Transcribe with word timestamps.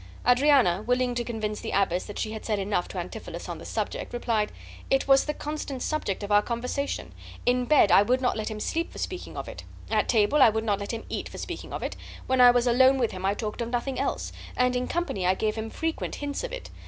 Adriana, 0.27 0.81
willing 0.87 1.13
to 1.13 1.23
convince 1.23 1.59
the 1.61 1.69
abbess 1.73 2.05
that 2.05 2.17
she 2.17 2.31
had 2.31 2.43
said 2.43 2.57
enough 2.57 2.87
to 2.87 2.97
Antipholus 2.97 3.47
on 3.47 3.59
this 3.59 3.69
subject, 3.69 4.13
replied: 4.13 4.51
"It 4.89 5.07
was 5.07 5.25
the 5.25 5.33
constant 5.35 5.83
subject 5.83 6.23
of 6.23 6.31
our 6.31 6.41
conversation; 6.41 7.13
in 7.45 7.65
bed 7.65 7.91
I 7.91 8.01
would 8.01 8.19
not 8.19 8.35
let 8.35 8.49
him 8.49 8.59
sleep 8.59 8.91
for 8.91 8.97
speaking 8.97 9.37
of 9.37 9.47
it. 9.47 9.63
At 9.91 10.09
table 10.09 10.41
I 10.41 10.49
would 10.49 10.63
not 10.63 10.79
let 10.79 10.89
him 10.91 11.05
eat 11.07 11.29
for 11.29 11.37
speaking 11.37 11.71
of 11.71 11.83
it. 11.83 11.95
When 12.25 12.41
I 12.41 12.49
was 12.49 12.65
alone 12.65 12.97
with 12.97 13.11
him 13.11 13.27
I 13.27 13.35
talked 13.35 13.61
of 13.61 13.69
nothing 13.69 13.99
else; 13.99 14.31
and 14.57 14.75
in 14.75 14.87
company 14.87 15.27
I 15.27 15.35
gave 15.35 15.53
him 15.53 15.69
frequent 15.69 16.15
hints 16.15 16.43
of 16.43 16.51
it. 16.51 16.71